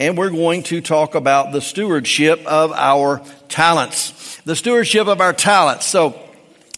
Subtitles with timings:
[0.00, 4.40] and we're going to talk about the stewardship of our talents.
[4.46, 5.84] The stewardship of our talents.
[5.84, 6.18] So,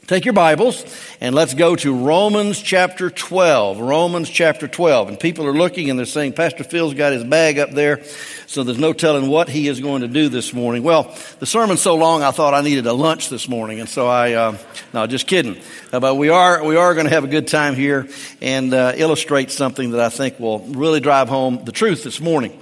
[0.08, 0.84] Take your Bibles
[1.20, 3.78] and let's go to Romans chapter 12.
[3.78, 5.08] Romans chapter 12.
[5.08, 8.02] And people are looking and they're saying, Pastor Phil's got his bag up there,
[8.48, 10.82] so there's no telling what he is going to do this morning.
[10.82, 13.78] Well, the sermon's so long, I thought I needed a lunch this morning.
[13.78, 14.58] And so I, uh,
[14.92, 15.56] no, just kidding.
[15.92, 18.08] Uh, but we are, we are going to have a good time here
[18.42, 22.58] and uh, illustrate something that I think will really drive home the truth this morning.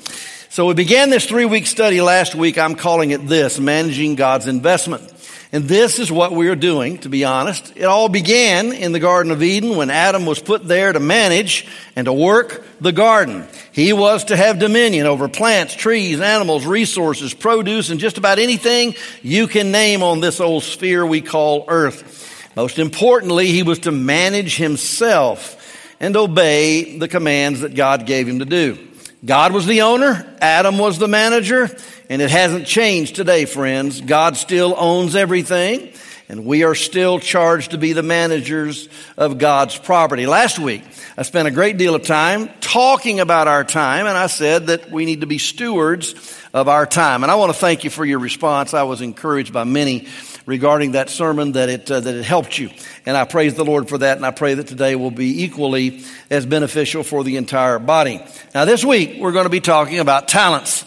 [0.53, 2.59] So we began this three week study last week.
[2.59, 5.05] I'm calling it this, Managing God's Investment.
[5.53, 7.73] And this is what we are doing, to be honest.
[7.77, 11.69] It all began in the Garden of Eden when Adam was put there to manage
[11.95, 13.47] and to work the garden.
[13.71, 18.97] He was to have dominion over plants, trees, animals, resources, produce, and just about anything
[19.23, 22.51] you can name on this old sphere we call earth.
[22.57, 25.57] Most importantly, he was to manage himself
[26.01, 28.90] and obey the commands that God gave him to do.
[29.25, 31.69] God was the owner, Adam was the manager,
[32.09, 34.01] and it hasn't changed today, friends.
[34.01, 35.93] God still owns everything,
[36.31, 40.27] and we are still charged to be the managers of God's property.
[40.27, 40.85] Last week,
[41.19, 44.91] I spent a great deal of time talking about our time, and I said that
[44.91, 46.15] we need to be stewards
[46.55, 47.23] of our time.
[47.23, 48.73] And I want to thank you for your response.
[48.73, 50.09] I was encouraged by many
[50.51, 52.69] regarding that sermon that it, uh, that it helped you.
[53.07, 54.17] And I praise the Lord for that.
[54.17, 58.21] And I pray that today will be equally as beneficial for the entire body.
[58.53, 60.85] Now, this week, we're going to be talking about talents.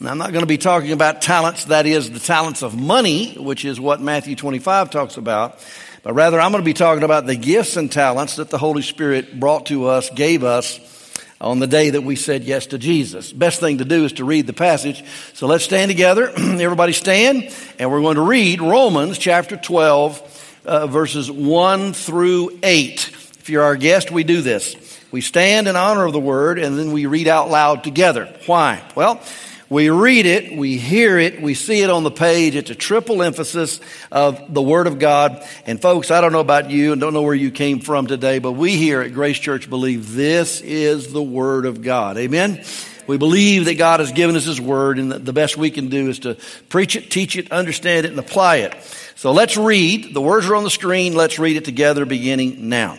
[0.00, 3.34] Now, I'm not going to be talking about talents, that is, the talents of money,
[3.34, 5.64] which is what Matthew 25 talks about.
[6.02, 8.82] But rather, I'm going to be talking about the gifts and talents that the Holy
[8.82, 10.80] Spirit brought to us, gave us
[11.40, 13.32] on the day that we said yes to Jesus.
[13.32, 15.04] Best thing to do is to read the passage.
[15.34, 16.30] So let's stand together.
[16.36, 23.08] Everybody stand, and we're going to read Romans chapter 12, uh, verses 1 through 8.
[23.40, 24.76] If you're our guest, we do this.
[25.10, 28.34] We stand in honor of the word, and then we read out loud together.
[28.46, 28.82] Why?
[28.94, 29.20] Well,
[29.68, 32.54] we read it, we hear it, we see it on the page.
[32.54, 33.80] It's a triple emphasis
[34.12, 35.46] of the Word of God.
[35.66, 38.38] And folks, I don't know about you and don't know where you came from today,
[38.38, 42.18] but we here at Grace Church believe this is the Word of God.
[42.18, 42.62] Amen?
[43.06, 46.08] We believe that God has given us His Word, and the best we can do
[46.08, 46.36] is to
[46.68, 48.74] preach it, teach it, understand it, and apply it.
[49.16, 50.14] So let's read.
[50.14, 51.14] The words are on the screen.
[51.14, 52.98] Let's read it together beginning now.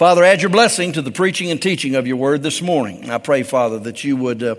[0.00, 3.10] Father, add your blessing to the preaching and teaching of your word this morning.
[3.10, 4.54] I pray, Father, that you would, uh,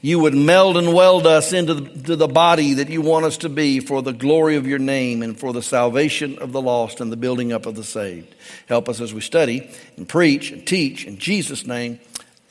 [0.00, 3.48] you would meld and weld us into the, the body that you want us to
[3.48, 7.10] be for the glory of your name and for the salvation of the lost and
[7.10, 8.36] the building up of the saved.
[8.68, 11.06] Help us as we study and preach and teach.
[11.06, 11.98] In Jesus' name,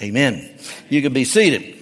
[0.01, 0.59] amen.
[0.89, 1.79] You can be seated.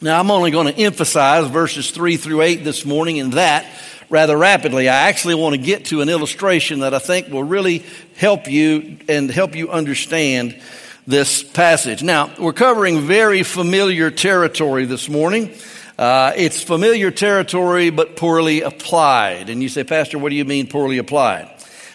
[0.00, 3.64] Now, I'm only going to emphasize verses 3 through 8 this morning, and that
[4.10, 4.88] rather rapidly.
[4.88, 7.84] I actually want to get to an illustration that I think will really
[8.16, 10.60] help you and help you understand
[11.06, 12.02] this passage.
[12.02, 15.54] Now, we're covering very familiar territory this morning.
[15.98, 19.48] Uh, it's familiar territory, but poorly applied.
[19.48, 21.48] And you say, Pastor, what do you mean poorly applied?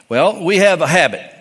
[0.10, 1.32] Well, we have a habit.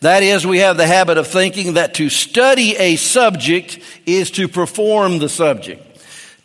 [0.00, 4.48] That is, we have the habit of thinking that to study a subject is to
[4.48, 5.91] perform the subject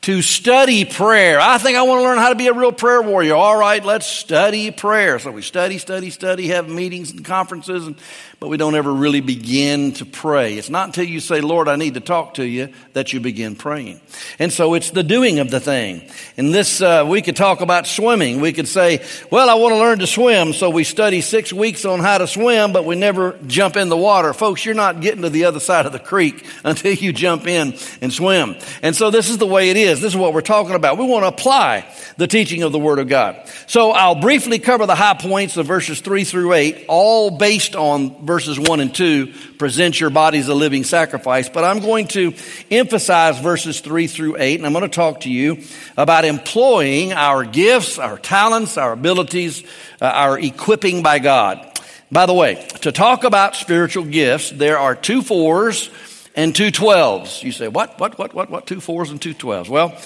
[0.08, 1.38] to study prayer.
[1.38, 3.36] I think I want to learn how to be a real prayer warrior.
[3.36, 5.20] All right, let's study prayer.
[5.20, 7.98] So we study, study, study, have meetings and conferences and
[8.40, 10.60] but we don't ever really begin to pray.
[10.60, 13.56] It's not until you say, Lord, I need to talk to you, that you begin
[13.56, 14.00] praying.
[14.38, 16.08] And so it's the doing of the thing.
[16.38, 18.40] And this, uh, we could talk about swimming.
[18.40, 21.84] We could say, well, I want to learn to swim, so we study six weeks
[21.84, 24.34] on how to swim, but we never jump in the water.
[24.34, 27.76] Folks, you're not getting to the other side of the creek until you jump in
[28.02, 28.56] and swim.
[28.84, 30.00] And so this is the way it is.
[30.00, 31.00] This is what we're talking about.
[31.00, 33.50] We want to apply the teaching of the Word of God.
[33.66, 38.27] So I'll briefly cover the high points of verses three through eight, all based on
[38.28, 41.50] verses 1 and 2, present your body as a living sacrifice.
[41.50, 42.34] But I'm going to
[42.70, 45.64] emphasize verses 3 through 8, and I'm going to talk to you
[45.96, 49.64] about employing our gifts, our talents, our abilities,
[50.02, 51.80] uh, our equipping by God.
[52.12, 55.90] By the way, to talk about spiritual gifts, there are two fours
[56.36, 57.44] and two twelves.
[57.44, 59.70] You say, what, what, what, what, what, two fours and two twelves?
[59.70, 59.98] Well,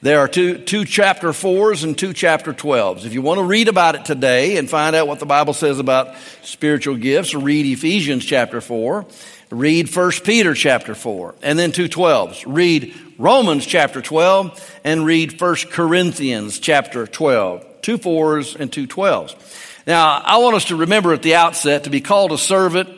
[0.00, 3.04] there are two, two chapter fours and two chapter twelves.
[3.04, 5.80] If you want to read about it today and find out what the Bible says
[5.80, 9.06] about spiritual gifts, read Ephesians chapter four,
[9.50, 12.46] read 1 Peter chapter four, and then two twelves.
[12.46, 17.82] Read Romans chapter 12 and read 1 Corinthians chapter 12.
[17.82, 19.34] Two fours and two twelves.
[19.84, 22.88] Now, I want us to remember at the outset to be called a servant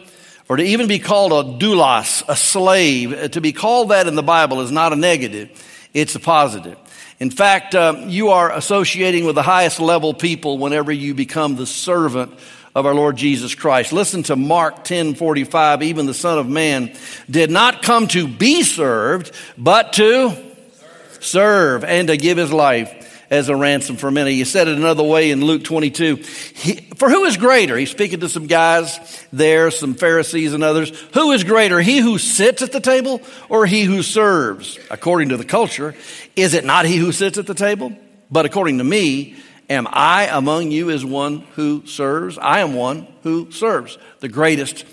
[0.51, 4.23] or to even be called a doulos, a slave, to be called that in the
[4.23, 5.49] Bible is not a negative,
[5.95, 6.77] it's a positive.
[7.21, 11.67] In fact, um, you are associating with the highest level people whenever you become the
[11.67, 12.33] servant
[12.75, 13.93] of our Lord Jesus Christ.
[13.93, 15.83] Listen to Mark 10 45.
[15.83, 16.97] Even the Son of Man
[17.29, 23.10] did not come to be served, but to serve, serve and to give his life
[23.31, 24.35] as a ransom for many.
[24.35, 26.17] He said it another way in Luke 22.
[26.17, 27.77] He, for who is greater?
[27.77, 30.91] He's speaking to some guys there, some Pharisees and others.
[31.15, 31.81] Who is greater?
[31.81, 34.79] He who sits at the table or he who serves?
[34.91, 35.95] According to the culture,
[36.35, 37.97] is it not he who sits at the table?
[38.33, 39.37] But according to me,
[39.69, 42.37] am I among you as one who serves?
[42.37, 43.97] I am one who serves.
[44.19, 44.85] The greatest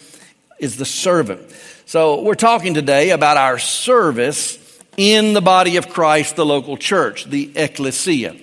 [0.60, 1.52] is the servant.
[1.86, 4.58] So we're talking today about our service
[4.98, 8.36] in the body of Christ, the local church, the ecclesia.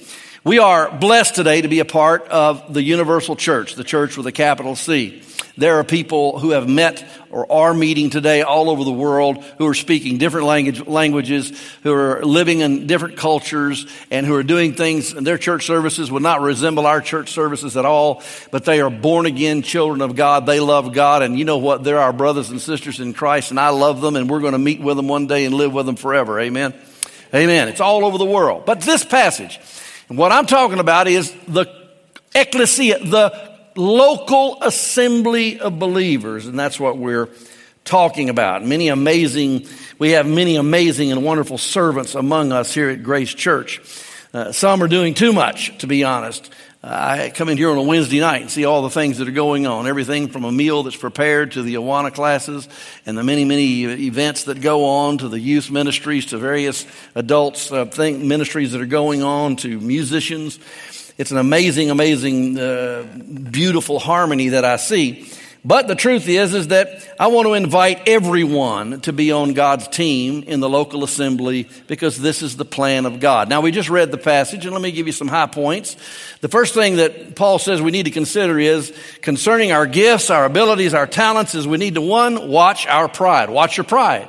[0.45, 4.27] We are blessed today to be a part of the universal church, the church with
[4.29, 5.23] a capital C.
[5.57, 9.67] There are people who have met or are meeting today all over the world who
[9.67, 11.53] are speaking different language, languages,
[11.83, 15.13] who are living in different cultures, and who are doing things.
[15.13, 18.23] And their church services would not resemble our church services at all,
[18.53, 20.47] but they are born again children of God.
[20.47, 21.83] They love God, and you know what?
[21.83, 24.59] They're our brothers and sisters in Christ, and I love them, and we're going to
[24.59, 26.39] meet with them one day and live with them forever.
[26.39, 26.73] Amen.
[27.35, 27.67] Amen.
[27.67, 28.65] It's all over the world.
[28.65, 29.59] But this passage,
[30.07, 31.67] what I'm talking about is the
[32.33, 37.29] ecclesia, the local assembly of believers, and that's what we're
[37.85, 38.65] talking about.
[38.65, 39.67] Many amazing,
[39.99, 43.81] we have many amazing and wonderful servants among us here at Grace Church.
[44.33, 46.51] Uh, some are doing too much, to be honest.
[46.83, 49.29] Uh, I come in here on a Wednesday night and see all the things that
[49.29, 49.87] are going on.
[49.87, 52.69] Everything from a meal that's prepared to the Awana classes
[53.07, 56.85] and the many, many events that go on to the youth ministries to various
[57.15, 60.59] adults uh, think ministries that are going on to musicians.
[61.17, 63.05] It's an amazing, amazing, uh,
[63.51, 65.31] beautiful harmony that I see.
[65.67, 69.89] But the truth is, is that I want to invite everyone to be on God's
[69.89, 73.49] team in the local assembly because this is the plan of God.
[73.49, 75.97] Now, we just read the passage, and let me give you some high points.
[76.41, 80.45] The first thing that Paul says we need to consider is concerning our gifts, our
[80.45, 83.49] abilities, our talents, is we need to one, watch our pride.
[83.49, 84.29] Watch your pride.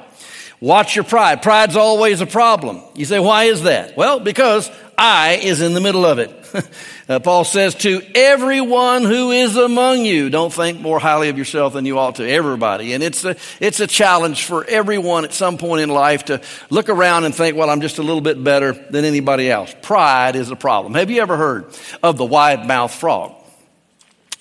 [0.61, 1.41] Watch your pride.
[1.41, 2.81] Pride's always a problem.
[2.93, 3.97] You say, why is that?
[3.97, 6.44] Well, because I is in the middle of it.
[7.09, 11.73] uh, Paul says to everyone who is among you, don't think more highly of yourself
[11.73, 12.29] than you ought to.
[12.29, 12.93] Everybody.
[12.93, 16.89] And it's a, it's a challenge for everyone at some point in life to look
[16.89, 19.73] around and think, well, I'm just a little bit better than anybody else.
[19.81, 20.93] Pride is a problem.
[20.95, 21.65] Have you ever heard
[22.03, 23.33] of the wide mouth frog?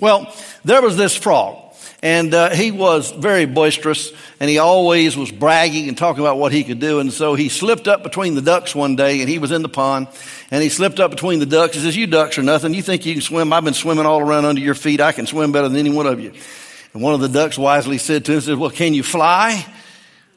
[0.00, 1.63] Well, there was this frog
[2.04, 6.52] and uh, he was very boisterous, and he always was bragging and talking about what
[6.52, 7.00] he could do.
[7.00, 9.70] And so he slipped up between the ducks one day, and he was in the
[9.70, 10.08] pond,
[10.50, 11.76] and he slipped up between the ducks.
[11.76, 12.74] He says, "You ducks are nothing.
[12.74, 13.54] You think you can swim?
[13.54, 15.00] I've been swimming all around under your feet.
[15.00, 16.32] I can swim better than any one of you."
[16.92, 19.64] And one of the ducks wisely said to him, "says Well, can you fly?"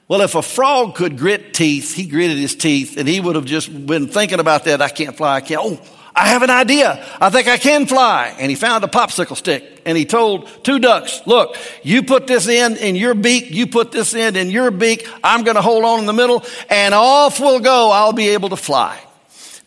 [0.08, 3.44] Well, if a frog could grit teeth, he gritted his teeth, and he would have
[3.44, 4.82] just been thinking about that.
[4.82, 5.36] I can't fly.
[5.36, 5.62] I can't.
[5.62, 7.06] Oh, I have an idea.
[7.22, 8.36] I think I can fly.
[8.40, 12.48] And he found a popsicle stick and he told two ducks, look, you put this
[12.48, 13.52] end in your beak.
[13.52, 15.08] You put this end in your beak.
[15.24, 17.92] I'm going to hold on in the middle and off we'll go.
[17.92, 19.00] I'll be able to fly.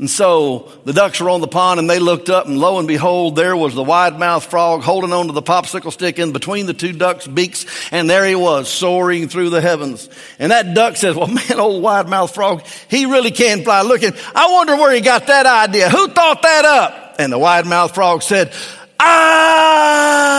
[0.00, 2.88] And so the ducks were on the pond and they looked up and lo and
[2.88, 6.72] behold, there was the wide mouthed frog holding onto the popsicle stick in between the
[6.72, 7.66] two ducks' beaks.
[7.92, 10.08] And there he was soaring through the heavens.
[10.38, 13.82] And that duck says, well, man, old wide mouthed frog, he really can fly.
[13.82, 15.90] Looking, I wonder where he got that idea.
[15.90, 17.16] Who thought that up?
[17.18, 18.54] And the wide mouthed frog said,
[18.98, 20.32] I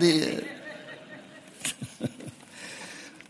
[0.00, 0.48] did.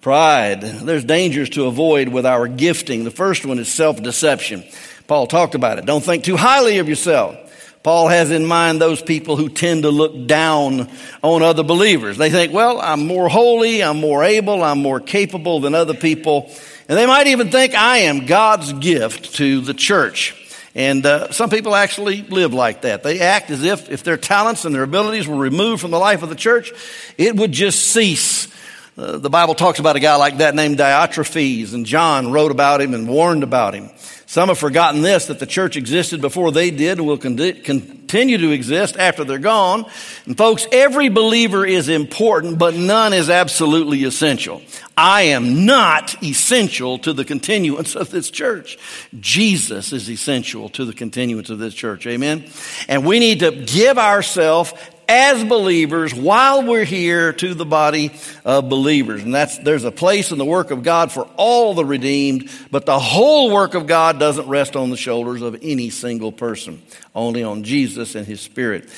[0.01, 0.63] Pride.
[0.63, 3.05] There's dangers to avoid with our gifting.
[3.05, 4.65] The first one is self deception.
[5.07, 5.87] Paul talked about it.
[5.87, 7.37] Don't think too highly of yourself.
[7.83, 10.91] Paul has in mind those people who tend to look down
[11.23, 12.17] on other believers.
[12.17, 16.51] They think, well, I'm more holy, I'm more able, I'm more capable than other people.
[16.89, 20.35] And they might even think I am God's gift to the church.
[20.75, 23.05] And uh, some people actually live like that.
[23.05, 26.25] They act as if if their talents and their abilities were removed from the life
[26.25, 26.73] of the church,
[27.17, 28.49] it would just cease.
[28.97, 32.81] Uh, the Bible talks about a guy like that named Diotrephes, and John wrote about
[32.81, 33.91] him and warned about him.
[34.25, 38.39] Some have forgotten this, that the church existed before they did and will con- continue
[38.39, 39.85] to exist after they're gone.
[40.25, 44.63] And folks, every believer is important, but none is absolutely essential.
[44.97, 48.79] I am not essential to the continuance of this church.
[49.21, 52.07] Jesus is essential to the continuance of this church.
[52.07, 52.47] Amen.
[52.89, 54.73] And we need to give ourselves
[55.09, 58.13] as believers while we're here to the body
[58.45, 59.23] of believers.
[59.23, 62.87] And that's, there's a place in the work of God for all the redeemed, but
[62.87, 66.83] the whole work of God doesn't rest on the shoulders of any single person,
[67.15, 68.89] only on Jesus and His Spirit.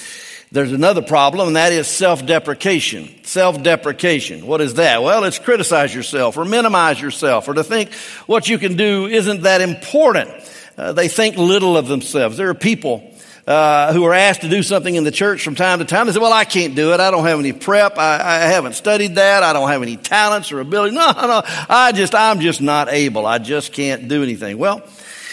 [0.50, 3.22] There's another problem, and that is self-deprecation.
[3.24, 4.46] Self-deprecation.
[4.46, 5.02] What is that?
[5.02, 7.92] Well, it's criticize yourself or minimize yourself or to think
[8.26, 10.30] what you can do isn't that important.
[10.78, 12.38] Uh, they think little of themselves.
[12.38, 13.12] There are people
[13.48, 16.06] uh, who are asked to do something in the church from time to time.
[16.06, 17.00] They say, well, I can't do it.
[17.00, 17.96] I don't have any prep.
[17.96, 19.42] I, I haven't studied that.
[19.42, 20.96] I don't have any talents or ability.
[20.98, 23.24] No, no, I just, I'm just not able.
[23.24, 24.58] I just can't do anything.
[24.58, 24.82] Well,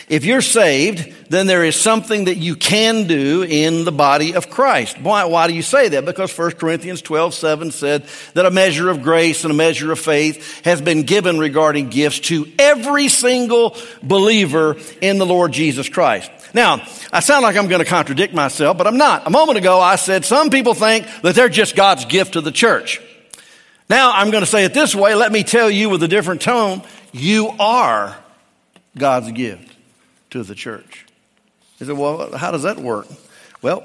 [0.08, 4.50] if you're saved, then there is something that you can do in the body of
[4.50, 5.02] Christ.
[5.02, 6.06] Why, why do you say that?
[6.06, 8.06] Because 1 Corinthians 12, 7 said
[8.36, 12.20] that a measure of grace and a measure of faith has been given regarding gifts
[12.22, 16.30] to every single believer in the Lord Jesus Christ.
[16.56, 16.82] Now,
[17.12, 19.28] I sound like I'm going to contradict myself, but I'm not.
[19.28, 22.52] A moment ago, I said some people think that they're just God's gift to the
[22.52, 23.02] church.
[23.90, 25.16] Now, I'm going to say it this way.
[25.16, 26.82] Let me tell you with a different tone.
[27.12, 28.16] You are
[28.98, 29.76] God's gift
[30.30, 31.06] to the church.
[31.78, 33.08] He said, well, how does that work?
[33.62, 33.84] Well,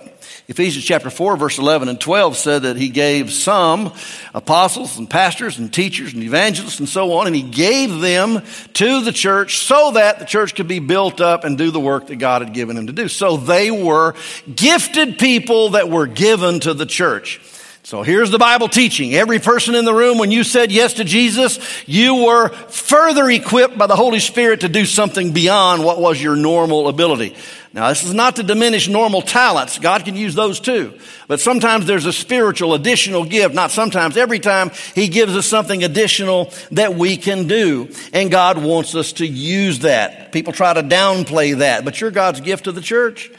[0.48, 3.94] Ephesians chapter 4, verse 11 and 12 said that he gave some
[4.34, 8.42] apostles and pastors and teachers and evangelists and so on, and he gave them
[8.74, 12.08] to the church so that the church could be built up and do the work
[12.08, 13.08] that God had given him to do.
[13.08, 14.14] So they were
[14.54, 17.40] gifted people that were given to the church.
[17.82, 19.14] So here's the Bible teaching.
[19.14, 21.58] Every person in the room, when you said yes to Jesus,
[21.88, 26.36] you were further equipped by the Holy Spirit to do something beyond what was your
[26.36, 27.34] normal ability.
[27.72, 29.78] Now, this is not to diminish normal talents.
[29.78, 30.92] God can use those too.
[31.28, 33.54] But sometimes there's a spiritual additional gift.
[33.54, 37.88] Not sometimes, every time He gives us something additional that we can do.
[38.12, 40.32] And God wants us to use that.
[40.32, 43.30] People try to downplay that, but you're God's gift to the church.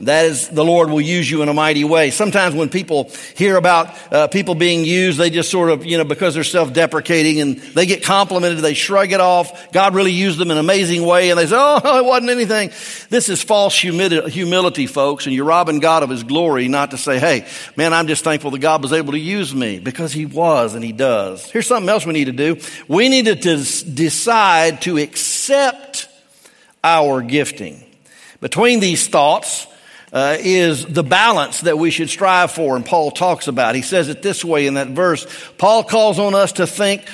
[0.00, 2.12] That is, the Lord will use you in a mighty way.
[2.12, 6.04] Sometimes when people hear about uh, people being used, they just sort of, you know,
[6.04, 9.72] because they're self-deprecating and they get complimented, they shrug it off.
[9.72, 12.68] God really used them in an amazing way and they say, oh, it wasn't anything.
[13.10, 17.18] This is false humility, folks, and you're robbing God of His glory not to say,
[17.18, 17.44] hey,
[17.76, 20.84] man, I'm just thankful that God was able to use me because He was and
[20.84, 21.50] He does.
[21.50, 22.60] Here's something else we need to do.
[22.86, 26.08] We need to decide to accept
[26.84, 27.84] our gifting.
[28.40, 29.66] Between these thoughts,
[30.12, 33.74] uh, is the balance that we should strive for, and Paul talks about.
[33.74, 35.26] He says it this way in that verse.
[35.58, 37.04] Paul calls on us to think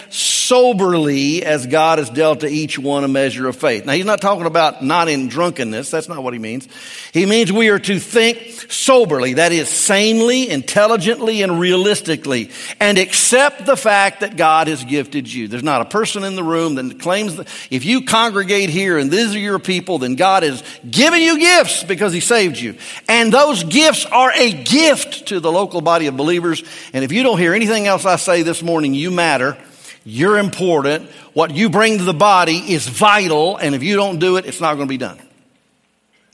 [0.49, 3.87] soberly as God has dealt to each one a measure of faith.
[3.87, 5.91] Now, he's not talking about not in drunkenness.
[5.91, 6.69] That's not what he means.
[7.13, 13.67] He means we are to think soberly, that is, sanely, intelligently, and realistically, and accept
[13.67, 15.49] the fact that God has gifted you.
[15.49, 19.11] There's not a person in the room that claims that if you congregate here and
[19.11, 22.77] these are your people, then God has given you gifts because he saved you.
[23.09, 26.63] And those gifts are a gift to the local body of believers.
[26.93, 29.57] And if you don't hear anything else I say this morning, you matter.
[30.05, 31.11] You're important.
[31.33, 33.57] What you bring to the body is vital.
[33.57, 35.19] And if you don't do it, it's not going to be done.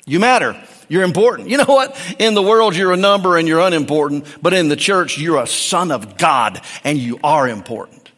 [0.06, 0.60] You matter.
[0.88, 1.48] You're important.
[1.48, 1.96] You know what?
[2.18, 4.26] In the world, you're a number and you're unimportant.
[4.42, 8.10] But in the church, you're a son of God and you are important.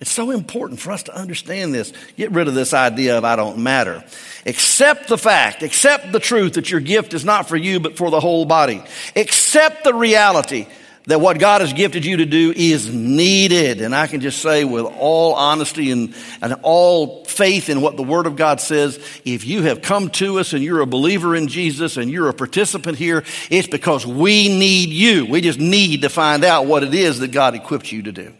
[0.00, 1.92] It's so important for us to understand this.
[2.16, 4.02] Get rid of this idea of I don't matter.
[4.46, 8.10] Accept the fact, accept the truth that your gift is not for you, but for
[8.10, 8.82] the whole body.
[9.14, 10.66] Accept the reality
[11.06, 13.80] that what God has gifted you to do is needed.
[13.80, 18.02] And I can just say with all honesty and, and all faith in what the
[18.02, 21.48] Word of God says, if you have come to us and you're a believer in
[21.48, 25.26] Jesus and you're a participant here, it's because we need you.
[25.26, 28.34] We just need to find out what it is that God equipped you to do.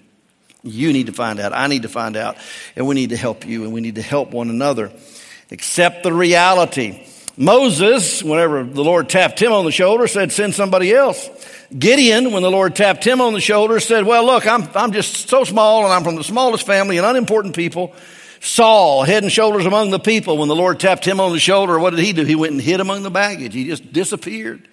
[0.62, 1.52] You need to find out.
[1.54, 2.36] I need to find out.
[2.76, 4.92] And we need to help you and we need to help one another.
[5.50, 7.06] Accept the reality
[7.40, 11.26] Moses, whenever the Lord tapped him on the shoulder, said, send somebody else.
[11.76, 15.30] Gideon, when the Lord tapped him on the shoulder, said, well, look, I'm, I'm just
[15.30, 17.94] so small and I'm from the smallest family and unimportant people.
[18.40, 21.78] Saul, head and shoulders among the people, when the Lord tapped him on the shoulder,
[21.78, 22.26] what did he do?
[22.26, 23.54] He went and hid among the baggage.
[23.54, 24.68] He just disappeared.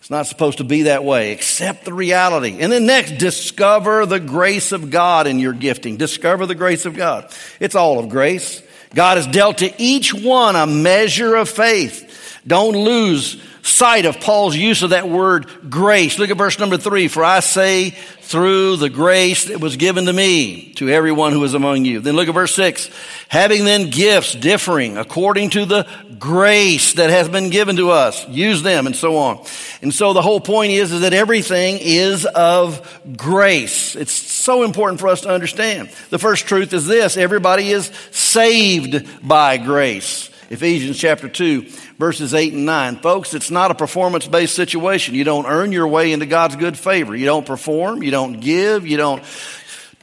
[0.00, 1.30] It's not supposed to be that way.
[1.30, 2.58] Accept the reality.
[2.58, 5.96] And then next, discover the grace of God in your gifting.
[5.96, 7.32] Discover the grace of God.
[7.60, 8.64] It's all of grace.
[8.94, 12.03] God has dealt to each one a measure of faith.
[12.46, 16.18] Don't lose sight of Paul's use of that word grace.
[16.18, 17.08] Look at verse number three.
[17.08, 21.54] For I say through the grace that was given to me to everyone who is
[21.54, 22.00] among you.
[22.00, 22.90] Then look at verse six.
[23.28, 28.28] Having then gifts differing according to the grace that has been given to us.
[28.28, 29.44] Use them and so on.
[29.80, 33.96] And so the whole point is, is that everything is of grace.
[33.96, 35.88] It's so important for us to understand.
[36.10, 37.16] The first truth is this.
[37.16, 40.30] Everybody is saved by grace.
[40.50, 41.66] Ephesians chapter 2,
[41.98, 42.96] verses 8 and 9.
[42.96, 45.14] Folks, it's not a performance based situation.
[45.14, 47.14] You don't earn your way into God's good favor.
[47.14, 49.22] You don't perform, you don't give, you don't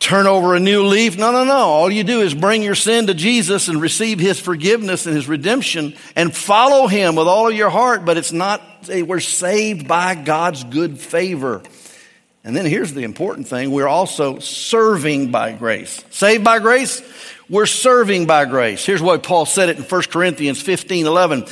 [0.02, 1.18] turn over a new leaf.
[1.18, 1.58] No, no, no.
[1.58, 5.28] All you do is bring your sin to Jesus and receive His forgiveness and His
[5.28, 8.04] redemption and follow Him with all of your heart.
[8.04, 11.62] But it's not, we're saved by God's good favor.
[12.44, 16.04] And then here's the important thing we're also serving by grace.
[16.10, 17.04] Saved by grace,
[17.48, 18.84] we're serving by grace.
[18.84, 21.46] Here's what Paul said it in 1 Corinthians 15 11.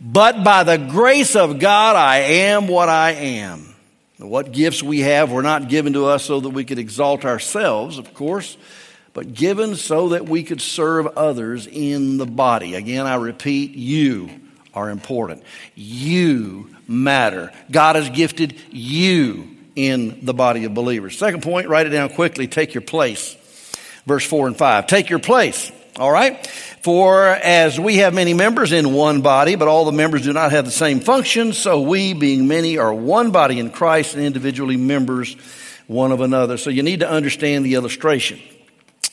[0.00, 3.74] But by the grace of God, I am what I am.
[4.18, 7.98] What gifts we have were not given to us so that we could exalt ourselves,
[7.98, 8.56] of course,
[9.12, 12.74] but given so that we could serve others in the body.
[12.74, 14.28] Again, I repeat, you
[14.74, 15.42] are important.
[15.74, 17.52] You matter.
[17.70, 21.16] God has gifted you in the body of believers.
[21.16, 22.48] Second point, write it down quickly.
[22.48, 23.36] Take your place
[24.08, 24.86] verse 4 and 5.
[24.86, 25.70] Take your place.
[25.98, 26.46] All right?
[26.80, 30.52] For as we have many members in one body, but all the members do not
[30.52, 34.76] have the same function, so we, being many, are one body in Christ and individually
[34.76, 35.36] members
[35.86, 36.56] one of another.
[36.56, 38.38] So you need to understand the illustration.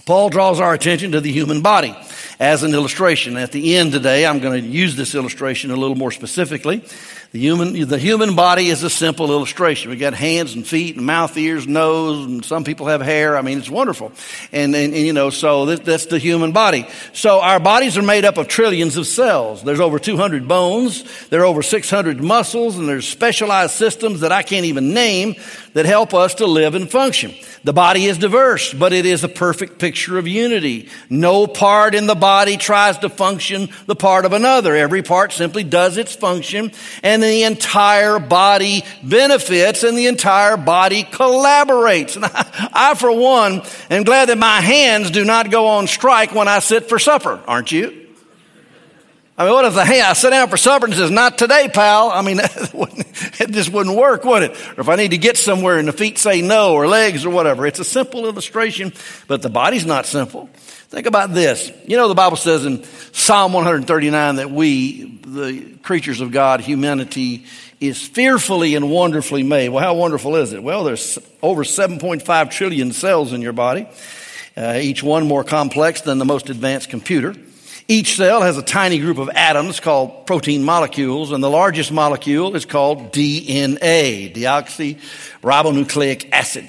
[0.05, 1.95] Paul draws our attention to the human body
[2.39, 3.37] as an illustration.
[3.37, 6.83] At the end today, I'm going to use this illustration a little more specifically.
[7.31, 9.89] The human, the human body is a simple illustration.
[9.89, 13.35] We've got hands and feet and mouth, ears, nose, and some people have hair.
[13.35, 14.11] I mean, it's wonderful.
[14.51, 16.87] And, and, and you know, so this, that's the human body.
[17.13, 19.63] So our bodies are made up of trillions of cells.
[19.63, 21.27] There's over 200 bones.
[21.29, 25.35] There are over 600 muscles and there's specialized systems that I can't even name
[25.73, 27.33] that help us to live and function.
[27.65, 30.89] The body is diverse, but it is a perfect picture of unity.
[31.09, 34.75] No part in the body tries to function the part of another.
[34.75, 41.03] Every part simply does its function and the entire body benefits and the entire body
[41.03, 42.15] collaborates.
[42.15, 46.33] And I, I, for one, am glad that my hands do not go on strike
[46.33, 48.04] when I sit for supper, aren't you?
[49.37, 51.69] I mean, what if the hey, I sit down for supper and says, not today,
[51.73, 52.09] pal?
[52.09, 54.51] I mean, it just wouldn't work, would it?
[54.77, 57.31] Or if I need to get somewhere and the feet say no or legs or
[57.31, 57.67] whatever.
[57.67, 58.93] It's a simple illustration,
[59.27, 60.49] but the body's not simple.
[60.87, 61.69] Think about this.
[61.85, 67.45] You know, the Bible says in Psalm 139 that we, the creatures of God, humanity,
[67.81, 69.67] is fearfully and wonderfully made.
[69.67, 70.63] Well, how wonderful is it?
[70.63, 73.89] Well, there's over 7.5 trillion cells in your body,
[74.55, 77.35] uh, each one more complex than the most advanced computer.
[77.87, 82.55] Each cell has a tiny group of atoms called protein molecules, and the largest molecule
[82.55, 86.67] is called DNA, deoxyribonucleic acid.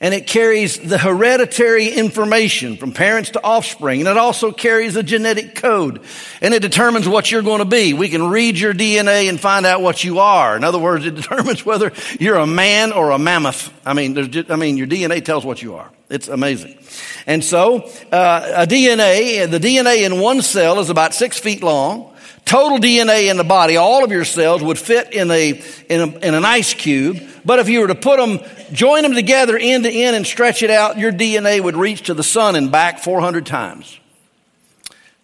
[0.00, 5.04] And it carries the hereditary information from parents to offspring, and it also carries a
[5.04, 6.02] genetic code,
[6.40, 7.94] and it determines what you're going to be.
[7.94, 10.56] We can read your DNA and find out what you are.
[10.56, 13.72] In other words, it determines whether you're a man or a mammoth.
[13.86, 14.18] I mean,
[14.50, 15.88] I mean, your DNA tells what you are.
[16.10, 16.78] It's amazing.
[17.26, 22.14] And so, uh, a DNA, the DNA in one cell is about six feet long.
[22.46, 26.18] Total DNA in the body, all of your cells would fit in a, in, a,
[26.26, 27.20] in an ice cube.
[27.44, 28.40] But if you were to put them,
[28.72, 32.14] join them together end to end and stretch it out, your DNA would reach to
[32.14, 33.98] the sun and back 400 times.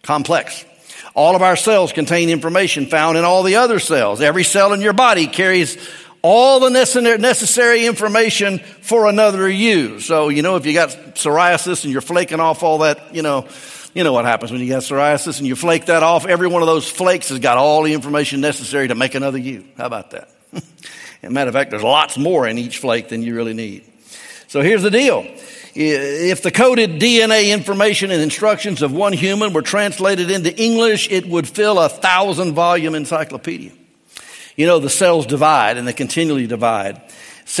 [0.03, 0.65] Complex.
[1.15, 4.21] All of our cells contain information found in all the other cells.
[4.21, 5.77] Every cell in your body carries
[6.25, 9.99] all the necessary information for another you.
[9.99, 13.47] So, you know, if you got psoriasis and you're flaking off all that, you know,
[13.93, 16.25] you know what happens when you got psoriasis and you flake that off.
[16.25, 19.65] Every one of those flakes has got all the information necessary to make another you.
[19.77, 20.31] How about that?
[21.21, 23.85] As matter of fact, there's lots more in each flake than you really need.
[24.47, 25.27] So here's the deal.
[25.75, 31.27] If the coded DNA information and instructions of one human were translated into English, it
[31.27, 33.73] would fill a thousand volume encyclopedia.
[34.55, 37.01] You know, the cells divide and they continually divide.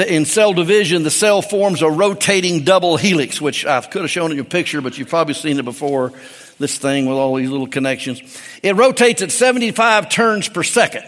[0.07, 4.31] In cell division, the cell forms a rotating double helix, which I could have shown
[4.31, 6.13] in your picture, but you've probably seen it before.
[6.57, 8.21] This thing with all these little connections.
[8.63, 11.03] It rotates at 75 turns per second.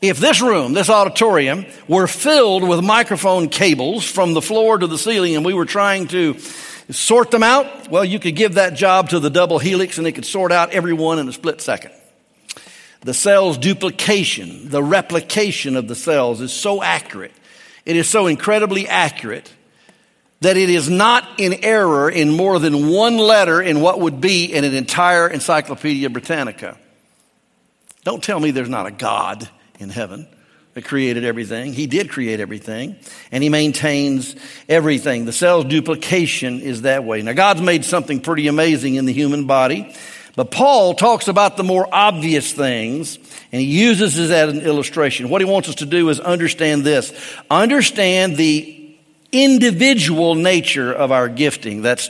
[0.00, 4.98] If this room, this auditorium, were filled with microphone cables from the floor to the
[4.98, 6.38] ceiling and we were trying to
[6.90, 10.12] sort them out, well, you could give that job to the double helix and it
[10.12, 11.92] could sort out every one in a split second.
[13.02, 17.32] The cell's duplication, the replication of the cells is so accurate
[17.84, 19.52] it is so incredibly accurate
[20.40, 24.52] that it is not in error in more than one letter in what would be
[24.52, 26.78] in an entire Encyclopedia Britannica.
[28.04, 30.26] Don't tell me there's not a God in heaven
[30.74, 31.72] that created everything.
[31.72, 32.96] He did create everything,
[33.30, 34.34] and He maintains
[34.68, 35.26] everything.
[35.26, 37.22] The cell's duplication is that way.
[37.22, 39.94] Now, God's made something pretty amazing in the human body.
[40.34, 43.18] But Paul talks about the more obvious things
[43.52, 45.28] and he uses this as an illustration.
[45.28, 47.12] What he wants us to do is understand this.
[47.50, 48.96] Understand the
[49.30, 51.82] individual nature of our gifting.
[51.82, 52.08] That's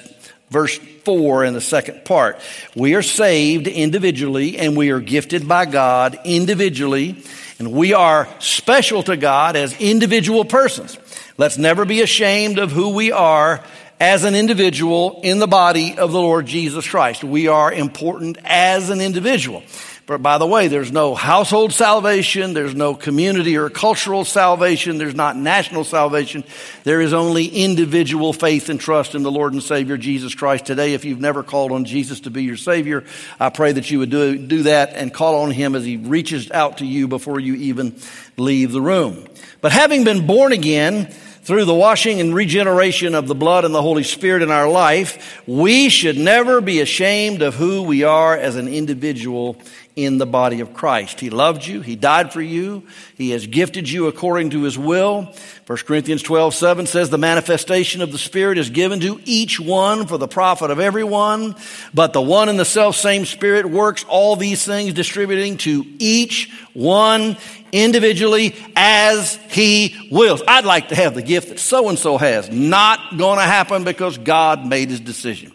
[0.51, 2.39] verse 4 in the second part.
[2.77, 7.25] We are saved individually and we are gifted by God individually
[7.59, 10.97] and we are special to God as individual persons.
[11.39, 13.65] Let's never be ashamed of who we are
[14.03, 17.23] as an individual in the body of the Lord Jesus Christ.
[17.23, 19.63] We are important as an individual.
[20.07, 25.15] But by the way, there's no household salvation, there's no community or cultural salvation, there's
[25.15, 26.43] not national salvation.
[26.83, 30.67] There is only individual faith and trust in the Lord and Savior Jesus Christ.
[30.67, 33.05] Today, if you've never called on Jesus to be your Savior,
[33.39, 36.51] I pray that you would do, do that and call on Him as He reaches
[36.51, 37.95] out to you before you even
[38.37, 39.29] leave the room.
[39.61, 43.83] But having been born again, through the washing and regeneration of the blood and the
[43.83, 48.55] Holy Spirit in our life, we should never be ashamed of who we are as
[48.57, 49.57] an individual
[49.95, 51.21] in the body of Christ.
[51.21, 51.83] He loved you.
[51.83, 52.87] He died for you.
[53.17, 55.35] He has gifted you according to his will.
[55.67, 60.07] 1 Corinthians 12, 7 says the manifestation of the Spirit is given to each one
[60.07, 61.55] for the profit of everyone.
[61.93, 66.51] But the one and the self same Spirit works all these things distributing to each
[66.73, 67.37] one
[67.71, 70.43] individually as he wills.
[70.49, 72.51] I'd like to have the gift that so and so has.
[72.51, 75.53] Not going to happen because God made his decision.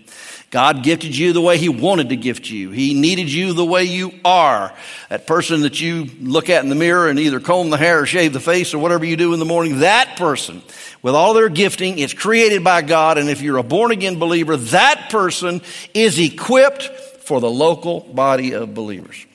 [0.50, 2.72] God gifted you the way He wanted to gift you.
[2.72, 4.74] He needed you the way you are.
[5.10, 8.06] That person that you look at in the mirror and either comb the hair or
[8.06, 10.62] shave the face or whatever you do in the morning, that person,
[11.02, 13.18] with all their gifting, is created by God.
[13.18, 15.62] And if you're a born again believer, that person
[15.94, 19.26] is equipped for the local body of believers.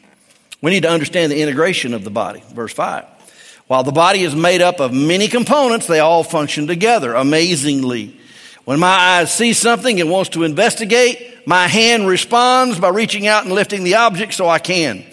[0.62, 2.42] We need to understand the integration of the body.
[2.55, 3.05] Verse 5.
[3.66, 8.18] While the body is made up of many components, they all function together amazingly.
[8.64, 13.44] When my eyes see something and wants to investigate, my hand responds by reaching out
[13.44, 15.05] and lifting the object so I can.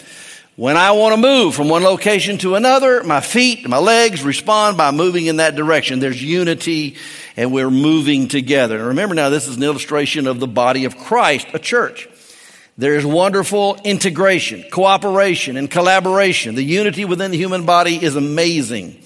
[0.54, 4.76] When I want to move from one location to another, my feet, my legs respond
[4.76, 5.98] by moving in that direction.
[5.98, 6.96] There's unity
[7.36, 8.76] and we're moving together.
[8.76, 12.08] And remember now, this is an illustration of the body of Christ, a church.
[12.78, 16.54] There is wonderful integration, cooperation, and collaboration.
[16.54, 19.02] The unity within the human body is amazing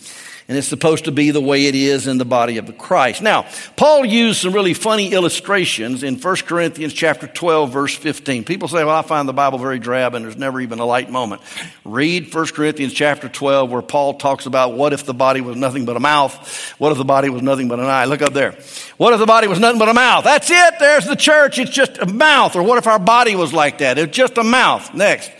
[0.46, 3.22] and it's supposed to be the way it is in the body of Christ.
[3.22, 8.44] Now, Paul used some really funny illustrations in 1 Corinthians chapter 12 verse 15.
[8.44, 11.10] People say, well, I find the Bible very drab and there's never even a light
[11.10, 11.40] moment.
[11.82, 15.86] Read 1 Corinthians chapter 12 where Paul talks about what if the body was nothing
[15.86, 16.74] but a mouth?
[16.78, 18.04] What if the body was nothing but an eye?
[18.04, 18.52] Look up there.
[18.98, 20.24] What if the body was nothing but a mouth?
[20.24, 20.74] That's it.
[20.78, 21.58] There's the church.
[21.58, 22.54] It's just a mouth.
[22.54, 23.96] Or what if our body was like that?
[23.96, 24.92] It's just a mouth.
[24.92, 25.30] Next.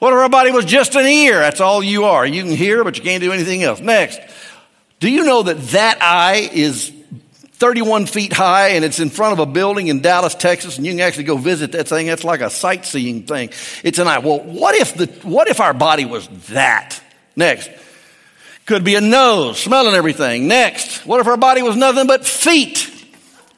[0.00, 1.38] What if our body was just an ear?
[1.38, 2.26] That's all you are.
[2.26, 3.80] You can hear, but you can't do anything else.
[3.80, 4.18] Next.
[5.00, 6.92] Do you know that that eye is
[7.60, 10.92] 31 feet high and it's in front of a building in Dallas, Texas, and you
[10.92, 12.06] can actually go visit that thing.
[12.06, 13.50] That's like a sightseeing thing.
[13.84, 14.18] It's an eye.
[14.18, 17.02] Well, what if the, what if our body was that?
[17.36, 17.70] Next.
[18.64, 20.48] Could be a nose, smelling everything.
[20.48, 21.04] Next.
[21.06, 22.90] What if our body was nothing but feet?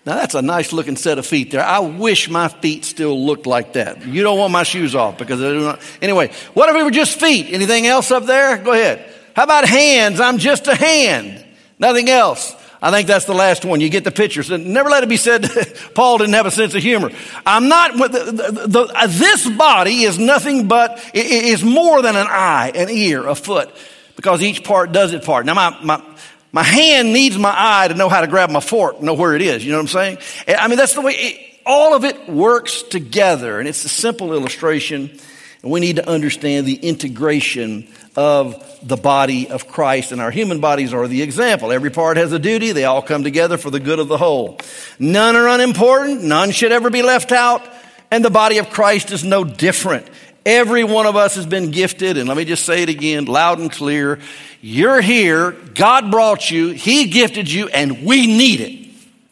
[0.04, 1.64] Now that's a nice looking set of feet there.
[1.64, 4.04] I wish my feet still looked like that.
[4.04, 5.80] You don't want my shoes off because they do not.
[6.00, 7.52] Anyway, what if we were just feet?
[7.52, 8.58] Anything else up there?
[8.58, 9.11] Go ahead.
[9.34, 10.20] How about hands?
[10.20, 11.44] I'm just a hand.
[11.78, 12.54] Nothing else.
[12.82, 13.80] I think that's the last one.
[13.80, 14.42] You get the picture.
[14.42, 15.48] So never let it be said
[15.94, 17.10] Paul didn't have a sense of humor.
[17.46, 22.26] I'm not, the, the, the, uh, this body is nothing but, is more than an
[22.28, 23.70] eye, an ear, a foot,
[24.16, 25.46] because each part does its part.
[25.46, 26.02] Now my, my,
[26.50, 29.42] my hand needs my eye to know how to grab my fork, know where it
[29.42, 29.64] is.
[29.64, 30.18] You know what I'm saying?
[30.58, 33.60] I mean, that's the way, it, all of it works together.
[33.60, 35.16] And it's a simple illustration.
[35.62, 40.60] And we need to understand the integration of the body of Christ, and our human
[40.60, 41.72] bodies are the example.
[41.72, 42.72] Every part has a duty.
[42.72, 44.58] They all come together for the good of the whole.
[44.98, 46.22] None are unimportant.
[46.22, 47.66] None should ever be left out.
[48.10, 50.06] And the body of Christ is no different.
[50.44, 53.60] Every one of us has been gifted, and let me just say it again, loud
[53.60, 54.18] and clear.
[54.60, 58.90] You're here, God brought you, He gifted you, and we need it.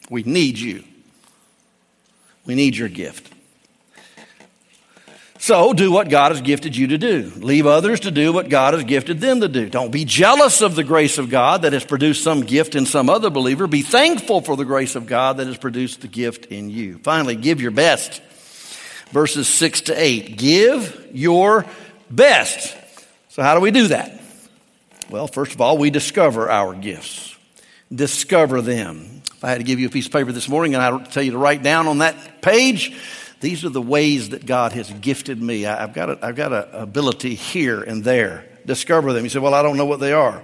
[0.09, 0.83] We need you.
[2.45, 3.30] We need your gift.
[5.41, 7.31] So do what God has gifted you to do.
[7.37, 9.69] Leave others to do what God has gifted them to do.
[9.69, 13.09] Don't be jealous of the grace of God that has produced some gift in some
[13.09, 13.65] other believer.
[13.65, 16.99] Be thankful for the grace of God that has produced the gift in you.
[16.99, 18.21] Finally, give your best
[19.09, 20.37] verses 6 to 8.
[20.37, 21.65] Give your
[22.11, 22.77] best.
[23.29, 24.21] So, how do we do that?
[25.09, 27.35] Well, first of all, we discover our gifts,
[27.91, 29.23] discover them.
[29.25, 31.23] If I had to give you a piece of paper this morning and I tell
[31.23, 32.95] you to write down on that page,
[33.41, 35.65] these are the ways that God has gifted me.
[35.65, 38.45] I've got, a, I've got an ability here and there.
[38.65, 39.23] Discover them.
[39.23, 40.43] You say, Well, I don't know what they are.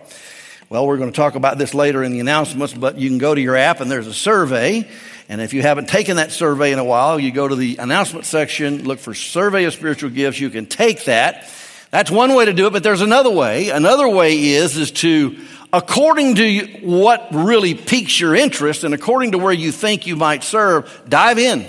[0.70, 3.34] Well, we're going to talk about this later in the announcements, but you can go
[3.34, 4.90] to your app and there's a survey
[5.30, 8.26] and if you haven't taken that survey in a while, you go to the announcement
[8.26, 10.40] section, look for survey of spiritual gifts.
[10.40, 11.52] You can take that.
[11.92, 13.70] That's one way to do it, but there's another way.
[13.70, 15.38] Another way is, is to,
[15.74, 20.44] according to what really piques your interest and according to where you think you might
[20.44, 21.66] serve, dive in.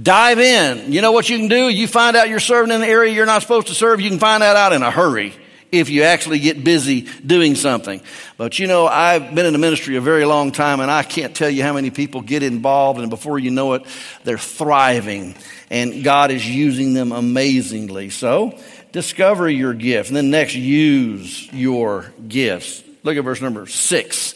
[0.00, 0.92] Dive in.
[0.92, 1.68] You know what you can do?
[1.68, 4.18] You find out you're serving in the area you're not supposed to serve, you can
[4.18, 5.34] find that out in a hurry
[5.70, 8.00] if you actually get busy doing something.
[8.36, 11.34] But you know, I've been in the ministry a very long time and I can't
[11.34, 13.82] tell you how many people get involved and before you know it,
[14.24, 15.34] they're thriving
[15.70, 18.10] and God is using them amazingly.
[18.10, 18.58] So
[18.92, 22.82] discover your gift and then next use your gifts.
[23.02, 24.34] Look at verse number six.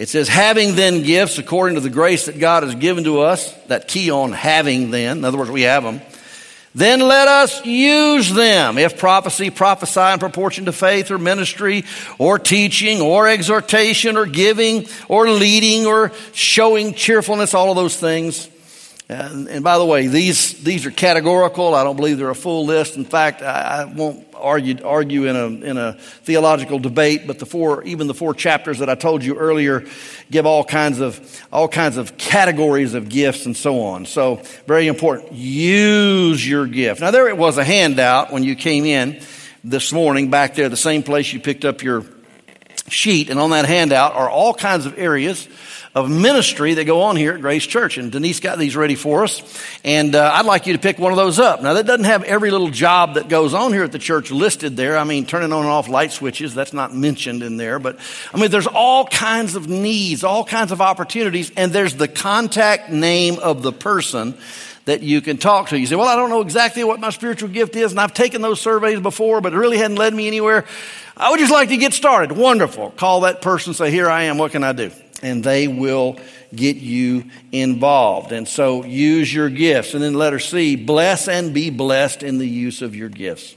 [0.00, 3.52] It says, having then gifts according to the grace that God has given to us,
[3.66, 6.00] that key on having then, in other words, we have them
[6.74, 8.78] then let us use them.
[8.78, 11.84] If prophecy, prophesy in proportion to faith or ministry
[12.18, 18.48] or teaching or exhortation or giving or leading or showing cheerfulness, all of those things.
[19.10, 21.74] And, and by the way, these, these are categorical.
[21.74, 22.96] I don't believe they're a full list.
[22.96, 27.46] In fact, I, I won't argue, argue in, a, in a theological debate, but the
[27.46, 29.84] four, even the four chapters that I told you earlier
[30.30, 34.06] give all kinds of, all kinds of categories of gifts and so on.
[34.06, 35.32] So very important.
[35.32, 37.00] Use your gift.
[37.00, 39.20] Now there it was a handout when you came in
[39.64, 42.04] this morning back there, the same place you picked up your
[42.92, 43.30] sheet.
[43.30, 45.48] And on that handout are all kinds of areas
[45.92, 47.98] of ministry that go on here at Grace Church.
[47.98, 49.42] And Denise got these ready for us.
[49.82, 51.62] And uh, I'd like you to pick one of those up.
[51.62, 54.76] Now, that doesn't have every little job that goes on here at the church listed
[54.76, 54.96] there.
[54.96, 57.80] I mean, turning on and off light switches, that's not mentioned in there.
[57.80, 57.98] But
[58.32, 61.50] I mean, there's all kinds of needs, all kinds of opportunities.
[61.56, 64.34] And there's the contact name of the person
[64.86, 65.78] that you can talk to.
[65.78, 68.42] You say, Well, I don't know exactly what my spiritual gift is, and I've taken
[68.42, 70.64] those surveys before, but it really hadn't led me anywhere.
[71.16, 72.32] I would just like to get started.
[72.32, 72.90] Wonderful.
[72.92, 74.90] Call that person, say, Here I am, what can I do?
[75.22, 76.18] and they will
[76.54, 78.32] get you involved.
[78.32, 79.94] And so use your gifts.
[79.94, 83.54] And then letter C, bless and be blessed in the use of your gifts.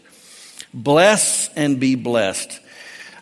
[0.73, 2.59] Bless and be blessed.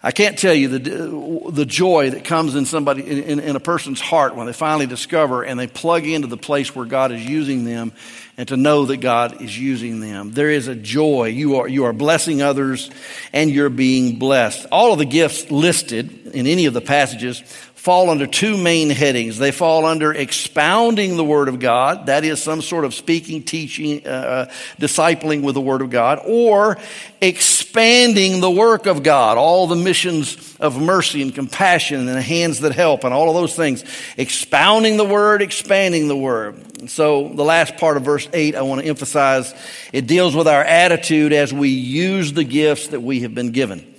[0.03, 4.01] I can't tell you the, the joy that comes in somebody, in, in, a person's
[4.01, 7.65] heart when they finally discover and they plug into the place where God is using
[7.65, 7.91] them
[8.35, 10.31] and to know that God is using them.
[10.31, 11.27] There is a joy.
[11.27, 12.89] You are, you are blessing others
[13.31, 14.65] and you're being blessed.
[14.71, 17.43] All of the gifts listed in any of the passages
[17.81, 19.39] fall under two main headings.
[19.39, 24.05] They fall under expounding the Word of God, that is some sort of speaking, teaching,
[24.05, 24.45] uh, uh,
[24.79, 26.77] discipling with the Word of God, or
[27.21, 32.59] expanding the work of God, all the missions of mercy and compassion and the hands
[32.59, 33.83] that help and all of those things.
[34.15, 36.87] Expounding the Word, expanding the Word.
[36.87, 39.55] So the last part of verse 8, I want to emphasize,
[39.91, 43.90] it deals with our attitude as we use the gifts that we have been given.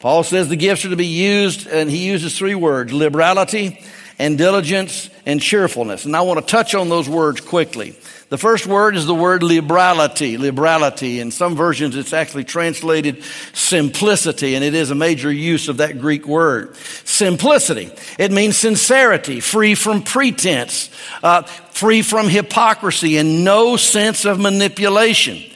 [0.00, 3.80] Paul says the gifts are to be used, and he uses three words liberality
[4.18, 6.04] and diligence and cheerfulness.
[6.04, 7.96] And I want to touch on those words quickly.
[8.28, 11.20] The first word is the word liberality, liberality.
[11.20, 16.00] In some versions, it's actually translated simplicity, and it is a major use of that
[16.00, 16.74] Greek word.
[17.04, 17.90] Simplicity.
[18.18, 20.90] It means sincerity, free from pretense,
[21.22, 25.55] uh, free from hypocrisy, and no sense of manipulation.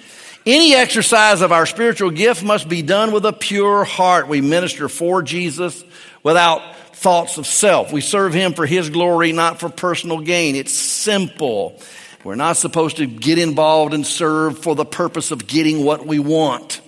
[0.52, 4.26] Any exercise of our spiritual gift must be done with a pure heart.
[4.26, 5.84] We minister for Jesus
[6.24, 7.92] without thoughts of self.
[7.92, 10.56] We serve Him for His glory, not for personal gain.
[10.56, 11.80] It's simple.
[12.24, 16.18] We're not supposed to get involved and serve for the purpose of getting what we
[16.18, 16.80] want.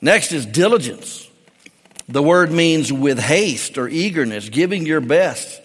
[0.00, 1.30] Next is diligence.
[2.08, 5.62] The word means with haste or eagerness, giving your best.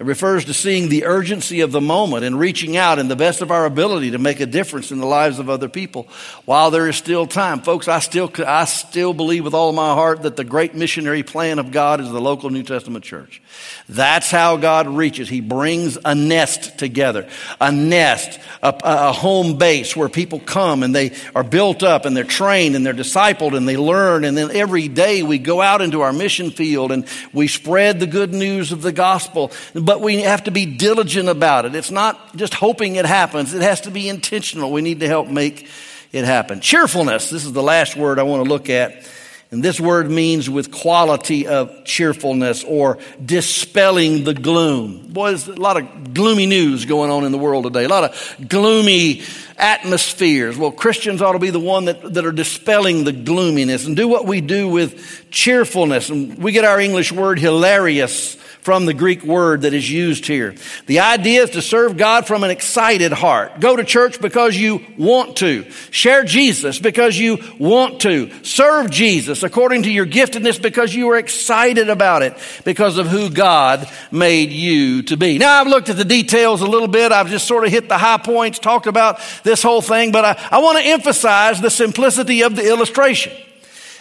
[0.00, 3.42] It refers to seeing the urgency of the moment and reaching out in the best
[3.42, 6.08] of our ability to make a difference in the lives of other people
[6.46, 7.60] while there is still time.
[7.60, 11.58] Folks, I still, I still believe with all my heart that the great missionary plan
[11.58, 13.42] of God is the local New Testament church.
[13.90, 15.28] That's how God reaches.
[15.28, 17.28] He brings a nest together,
[17.60, 22.16] a nest, a, a, home base where people come and they are built up and
[22.16, 24.24] they're trained and they're discipled and they learn.
[24.24, 28.06] And then every day we go out into our mission field and we spread the
[28.06, 29.52] good news of the gospel.
[29.98, 31.74] We have to be diligent about it.
[31.74, 33.54] It's not just hoping it happens.
[33.54, 34.70] It has to be intentional.
[34.70, 35.68] We need to help make
[36.12, 36.60] it happen.
[36.60, 37.30] Cheerfulness.
[37.30, 39.06] This is the last word I want to look at
[39.52, 45.08] and this word means with quality of cheerfulness or dispelling the gloom.
[45.08, 48.04] Boy, there's a lot of gloomy news going on in the world today, a lot
[48.04, 49.22] of gloomy
[49.56, 50.56] atmospheres.
[50.56, 54.06] Well, Christians ought to be the one that, that are dispelling the gloominess and do
[54.06, 56.10] what we do with cheerfulness.
[56.10, 60.54] And we get our English word hilarious from the Greek word that is used here.
[60.86, 63.60] The idea is to serve God from an excited heart.
[63.60, 65.70] Go to church because you want to.
[65.90, 68.30] Share Jesus because you want to.
[68.44, 73.30] Serve Jesus according to your giftedness because you are excited about it because of who
[73.30, 75.38] God made you to be.
[75.38, 77.12] Now I've looked at the details a little bit.
[77.12, 80.48] I've just sort of hit the high points, talked about this whole thing, but I,
[80.50, 83.32] I want to emphasize the simplicity of the illustration.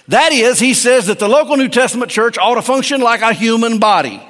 [0.10, 3.32] That is, he says that the local New Testament church ought to function like a
[3.32, 4.22] human body.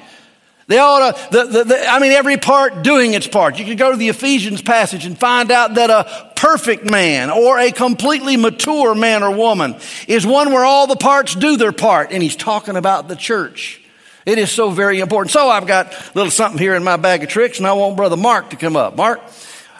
[0.70, 3.58] They ought to, the, the, the, I mean, every part doing its part.
[3.58, 7.58] You can go to the Ephesians passage and find out that a perfect man or
[7.58, 9.74] a completely mature man or woman
[10.06, 12.12] is one where all the parts do their part.
[12.12, 13.82] And he's talking about the church.
[14.24, 15.32] It is so very important.
[15.32, 17.96] So I've got a little something here in my bag of tricks and I want
[17.96, 18.96] Brother Mark to come up.
[18.96, 19.20] Mark,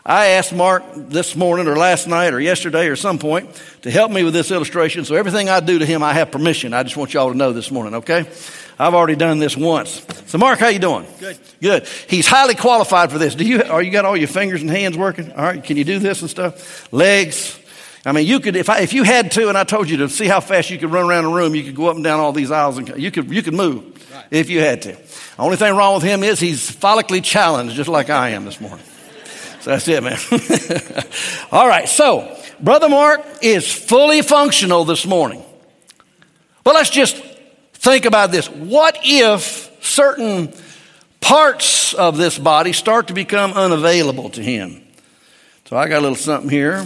[0.04, 3.48] I asked Mark this morning or last night or yesterday or some point
[3.82, 5.04] to help me with this illustration.
[5.04, 6.74] So everything I do to him, I have permission.
[6.74, 8.26] I just want y'all to know this morning, okay?
[8.80, 10.06] I've already done this once.
[10.24, 11.06] So, Mark, how you doing?
[11.18, 11.38] Good.
[11.60, 11.86] Good.
[12.08, 13.34] He's highly qualified for this.
[13.34, 13.62] Do you?
[13.62, 15.30] Are you got all your fingers and hands working?
[15.32, 15.62] All right.
[15.62, 16.90] Can you do this and stuff?
[16.90, 17.58] Legs.
[18.06, 20.08] I mean, you could if I, if you had to, and I told you to
[20.08, 22.20] see how fast you could run around the room, you could go up and down
[22.20, 24.24] all these aisles, and you could you could move right.
[24.30, 24.96] if you had to.
[25.38, 28.86] Only thing wrong with him is he's follically challenged, just like I am this morning.
[29.60, 30.16] So that's it, man.
[31.52, 31.86] all right.
[31.86, 35.44] So, Brother Mark is fully functional this morning.
[36.64, 37.29] But let's just
[37.80, 38.46] Think about this.
[38.46, 40.52] What if certain
[41.22, 44.82] parts of this body start to become unavailable to him?
[45.64, 46.84] So I got a little something here.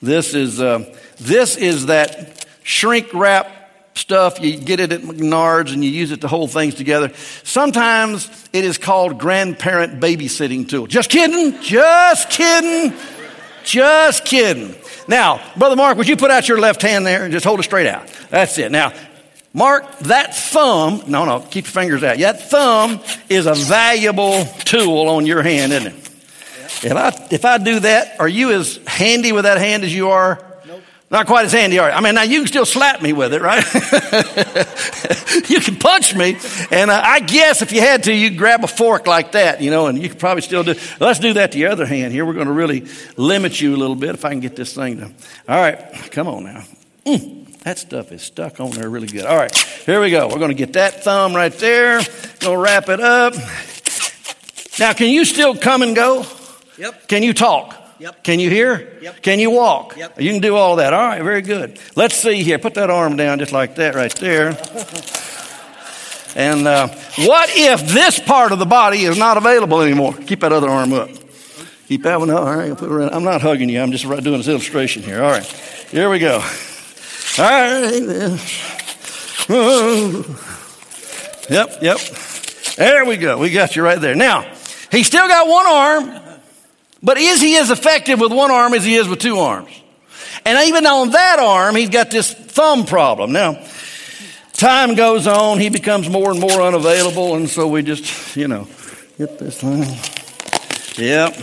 [0.00, 3.50] This is, uh, this is that shrink wrap
[3.94, 4.40] stuff.
[4.40, 7.12] You get it at Menards and you use it to hold things together.
[7.42, 10.86] Sometimes it is called grandparent babysitting tool.
[10.86, 11.60] Just kidding.
[11.60, 12.96] Just kidding.
[13.64, 14.76] Just kidding.
[15.08, 17.64] Now, Brother Mark, would you put out your left hand there and just hold it
[17.64, 18.06] straight out?
[18.30, 18.70] That's it.
[18.70, 18.92] Now,
[19.54, 22.18] Mark, that thumb, no, no, keep your fingers out.
[22.18, 26.08] That thumb is a valuable tool on your hand, isn't it?
[26.84, 30.10] If I, if I do that, are you as handy with that hand as you
[30.10, 30.44] are?
[30.66, 30.82] Nope.
[31.10, 31.94] Not quite as handy, are you?
[31.94, 33.64] I mean, now you can still slap me with it, right?
[35.50, 36.36] you can punch me,
[36.70, 39.70] and uh, I guess if you had to, you'd grab a fork like that, you
[39.70, 40.74] know, and you could probably still do.
[41.00, 42.26] Let's do that to your other hand here.
[42.26, 44.98] We're going to really limit you a little bit if I can get this thing
[44.98, 45.14] done.
[45.48, 45.78] All right,
[46.12, 46.64] come on now.
[47.06, 47.37] Mm.
[47.68, 49.26] That stuff is stuck on there really good.
[49.26, 50.26] All right, here we go.
[50.26, 52.00] We're going to get that thumb right there.
[52.40, 53.34] Going to wrap it up.
[54.80, 56.24] Now, can you still come and go?
[56.78, 57.08] Yep.
[57.08, 57.76] Can you talk?
[57.98, 58.24] Yep.
[58.24, 58.98] Can you hear?
[59.02, 59.20] Yep.
[59.20, 59.98] Can you walk?
[59.98, 60.18] Yep.
[60.18, 60.94] You can do all that.
[60.94, 61.78] All right, very good.
[61.94, 62.58] Let's see here.
[62.58, 64.56] Put that arm down just like that right there.
[66.36, 66.88] and uh,
[67.26, 70.14] what if this part of the body is not available anymore?
[70.14, 71.10] Keep that other arm up.
[71.86, 72.40] Keep that one up.
[72.40, 73.10] All right, put it around.
[73.10, 73.82] I'm not hugging you.
[73.82, 75.22] I'm just doing this illustration here.
[75.22, 76.42] All right, here we go.
[77.38, 77.92] All right.
[81.48, 81.98] Yep, yep.
[82.76, 83.38] There we go.
[83.38, 84.16] We got you right there.
[84.16, 84.52] Now,
[84.90, 86.20] he's still got one arm,
[87.00, 89.70] but is he as effective with one arm as he is with two arms?
[90.44, 93.30] And even on that arm, he's got this thumb problem.
[93.30, 93.64] Now,
[94.54, 98.66] time goes on, he becomes more and more unavailable, and so we just, you know,
[99.16, 99.86] get this thing.
[100.96, 101.36] Yep,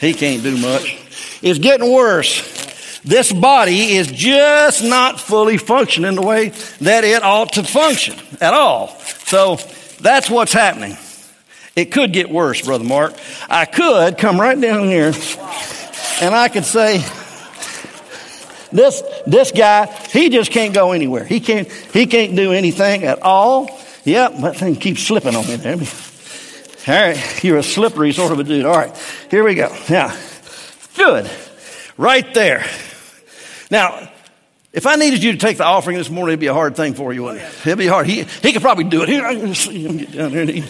[0.00, 0.96] he can't do much.
[1.42, 2.67] It's getting worse
[3.08, 6.50] this body is just not fully functioning the way
[6.82, 8.88] that it ought to function at all.
[9.24, 9.56] So
[10.02, 10.94] that's what's happening.
[11.74, 13.14] It could get worse, Brother Mark.
[13.48, 15.14] I could come right down here
[16.20, 16.98] and I could say,
[18.72, 21.24] this, this guy, he just can't go anywhere.
[21.24, 23.70] He can't, he can't do anything at all.
[24.04, 25.76] Yep, that thing keeps slipping on me there.
[25.76, 28.66] All right, you're a slippery sort of a dude.
[28.66, 28.94] All right,
[29.30, 29.74] here we go.
[29.88, 30.14] Now,
[30.94, 31.30] good.
[31.96, 32.66] Right there.
[33.70, 34.10] Now,
[34.72, 36.94] if I needed you to take the offering this morning, it'd be a hard thing
[36.94, 37.66] for you, wouldn't it?
[37.66, 38.06] It'd be hard.
[38.06, 39.08] He, he could probably do it.
[39.08, 40.62] Here, I can see him get down there.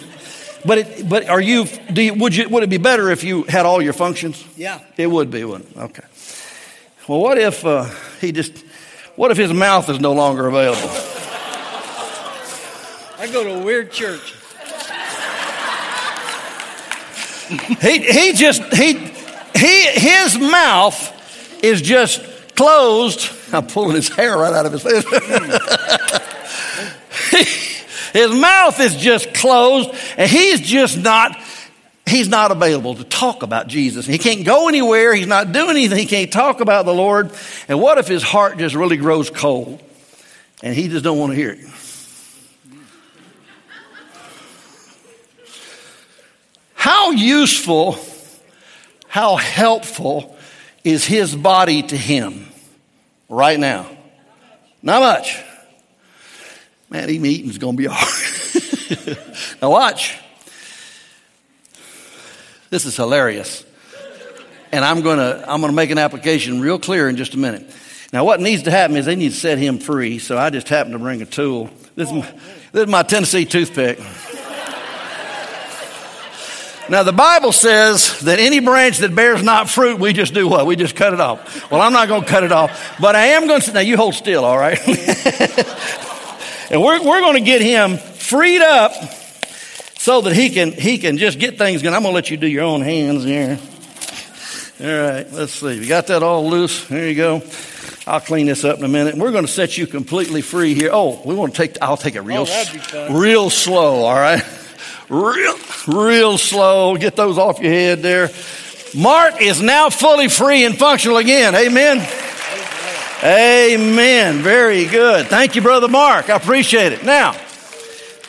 [0.65, 3.43] But it, but are you, do you, would you, would it be better if you
[3.43, 4.43] had all your functions?
[4.57, 4.79] Yeah.
[4.97, 5.77] It would be, wouldn't it?
[5.77, 6.03] Okay.
[7.07, 8.57] Well, what if uh, he just,
[9.15, 10.89] what if his mouth is no longer available?
[13.17, 14.33] I go to a weird church.
[17.81, 18.93] he, he just, he,
[19.55, 22.21] he, his mouth is just
[22.59, 23.31] closed.
[23.53, 25.05] I'm pulling his hair right out of his face.
[28.11, 31.41] his mouth is just closed and he's just not,
[32.05, 34.05] he's not available to talk about Jesus.
[34.05, 35.15] He can't go anywhere.
[35.15, 35.99] He's not doing anything.
[35.99, 37.31] He can't talk about the Lord.
[37.69, 39.81] And what if his heart just really grows cold
[40.61, 41.65] and he just don't want to hear it?
[46.73, 47.97] How useful,
[49.07, 50.35] how helpful
[50.83, 52.48] is his body to him
[53.29, 53.89] right now?
[54.81, 55.41] Not much.
[56.89, 59.17] Man, even eating is going to be hard.
[59.61, 60.19] now, watch.
[62.69, 63.63] This is hilarious.
[64.71, 67.37] And I'm going to I'm going to make an application real clear in just a
[67.37, 67.69] minute.
[68.11, 70.17] Now, what needs to happen is they need to set him free.
[70.17, 71.69] So I just happen to bring a tool.
[71.95, 72.31] This is my,
[72.71, 73.99] this is my Tennessee toothpick.
[76.89, 80.65] Now, the Bible says that any branch that bears not fruit, we just do what?
[80.65, 81.69] We just cut it off.
[81.69, 83.73] Well, I'm not going to cut it off, but I am going to.
[83.73, 84.79] Now, you hold still, all right?
[86.71, 88.91] and we're, we're going to get him freed up
[89.99, 91.93] so that he can, he can just get things going.
[91.93, 93.59] I'm going to let you do your own hands here.
[94.81, 95.79] All right, let's see.
[95.79, 96.87] We got that all loose.
[96.87, 97.43] There you go.
[98.07, 99.15] I'll clean this up in a minute.
[99.15, 100.89] We're going to set you completely free here.
[100.91, 104.41] Oh, we want to take, I'll take it real, Oh, real slow, all right?
[105.09, 105.55] Real,
[105.87, 106.95] real slow.
[106.97, 108.29] Get those off your head there.
[108.95, 111.55] Mark is now fully free and functional again.
[111.55, 112.07] Amen.
[113.23, 114.41] Amen.
[114.41, 115.27] Very good.
[115.27, 116.29] Thank you, Brother Mark.
[116.29, 117.03] I appreciate it.
[117.03, 117.33] Now,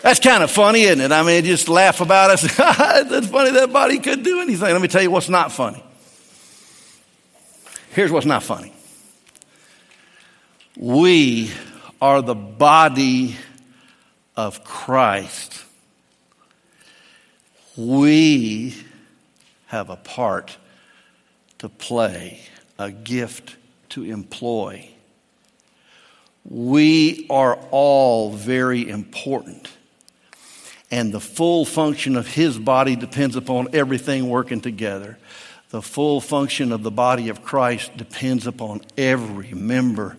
[0.03, 1.13] that's kind of funny, isn't it?
[1.13, 2.51] I mean, just laugh about it.
[2.57, 4.73] that's funny that body could do anything.
[4.73, 5.83] Let me tell you what's not funny.
[7.91, 8.73] Here's what's not funny.
[10.77, 11.53] We
[12.01, 13.37] are the body
[14.37, 15.65] of Christ
[17.89, 18.75] we
[19.67, 20.57] have a part
[21.59, 22.41] to play,
[22.79, 23.57] a gift
[23.91, 24.89] to employ.
[26.45, 29.71] We are all very important.
[30.91, 35.19] And the full function of his body depends upon everything working together.
[35.71, 40.17] The full function of the body of Christ depends upon every member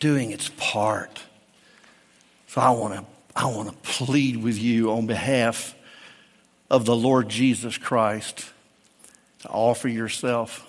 [0.00, 1.22] doing its part.
[2.48, 3.04] So I want to
[3.36, 5.74] I want to plead with you on behalf
[6.74, 8.50] of the Lord Jesus Christ
[9.38, 10.66] to offer yourself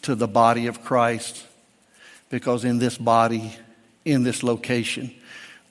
[0.00, 1.44] to the body of Christ
[2.30, 3.54] because in this body,
[4.06, 5.14] in this location,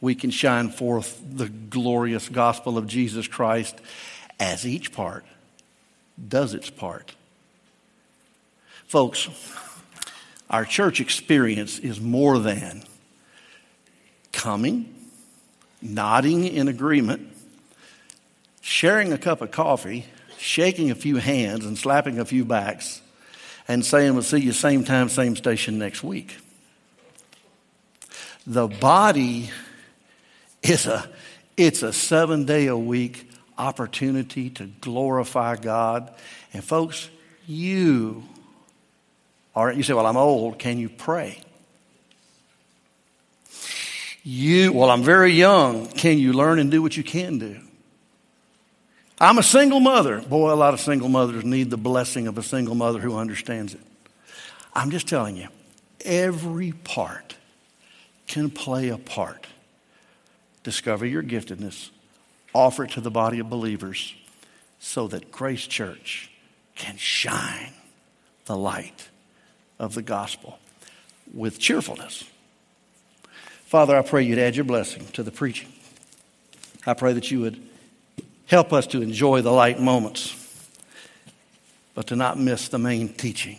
[0.02, 3.76] we can shine forth the glorious gospel of Jesus Christ
[4.40, 5.26] as each part
[6.28, 7.16] does its part.
[8.86, 9.30] Folks,
[10.48, 12.84] our church experience is more than
[14.32, 14.94] coming,
[15.82, 17.32] nodding in agreement,
[18.68, 20.06] sharing a cup of coffee,
[20.38, 23.02] shaking a few hands, and slapping a few backs,
[23.66, 26.38] and saying, We'll see you same time, same station next week.
[28.46, 29.50] The body
[30.62, 31.10] is a
[31.56, 36.14] it's a seven day a week opportunity to glorify God.
[36.54, 37.10] And folks,
[37.48, 38.24] you
[39.56, 41.42] are you say, Well, I'm old, can you pray?
[44.24, 45.88] You, well, I'm very young.
[45.88, 47.62] Can you learn and do what you can do?
[49.20, 50.22] I'm a single mother.
[50.22, 53.74] Boy, a lot of single mothers need the blessing of a single mother who understands
[53.74, 53.82] it.
[54.74, 55.48] I'm just telling you,
[56.06, 57.36] every part
[58.28, 59.48] can play a part.
[60.62, 61.90] Discover your giftedness,
[62.54, 64.14] offer it to the body of believers
[64.80, 66.30] so that Grace Church
[66.76, 67.74] can shine
[68.46, 69.10] the light
[69.80, 70.60] of the gospel
[71.34, 72.24] with cheerfulness.
[73.66, 75.70] Father, I pray you'd add your blessing to the preaching.
[76.86, 77.67] I pray that you would
[78.48, 80.34] Help us to enjoy the light moments,
[81.94, 83.58] but to not miss the main teaching.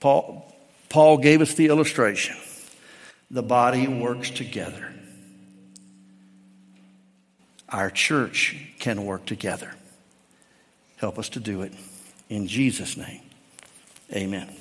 [0.00, 0.54] Paul,
[0.88, 2.36] Paul gave us the illustration
[3.30, 4.92] the body works together.
[7.68, 9.74] Our church can work together.
[10.98, 11.72] Help us to do it.
[12.28, 13.20] In Jesus' name,
[14.12, 14.54] amen.